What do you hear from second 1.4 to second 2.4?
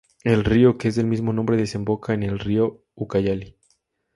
desemboca en el